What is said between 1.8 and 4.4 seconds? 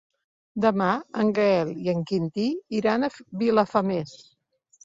i en Quintí iran a Vilafamés.